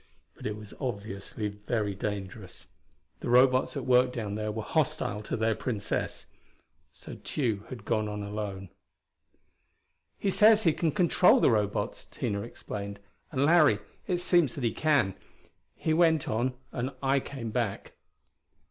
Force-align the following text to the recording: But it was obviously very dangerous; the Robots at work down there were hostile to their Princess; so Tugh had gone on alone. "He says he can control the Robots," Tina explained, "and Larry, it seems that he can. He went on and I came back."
But 0.33 0.47
it 0.47 0.55
was 0.57 0.73
obviously 0.79 1.47
very 1.47 1.93
dangerous; 1.93 2.65
the 3.19 3.29
Robots 3.29 3.77
at 3.77 3.85
work 3.85 4.11
down 4.11 4.33
there 4.33 4.51
were 4.51 4.63
hostile 4.63 5.21
to 5.21 5.37
their 5.37 5.53
Princess; 5.53 6.25
so 6.91 7.13
Tugh 7.17 7.67
had 7.69 7.85
gone 7.85 8.09
on 8.09 8.23
alone. 8.23 8.69
"He 10.17 10.31
says 10.31 10.63
he 10.63 10.73
can 10.73 10.91
control 10.91 11.39
the 11.39 11.51
Robots," 11.51 12.05
Tina 12.05 12.41
explained, 12.41 12.99
"and 13.31 13.45
Larry, 13.45 13.77
it 14.07 14.17
seems 14.17 14.55
that 14.55 14.63
he 14.63 14.73
can. 14.73 15.13
He 15.75 15.93
went 15.93 16.27
on 16.27 16.55
and 16.71 16.89
I 17.03 17.19
came 17.19 17.51
back." 17.51 17.91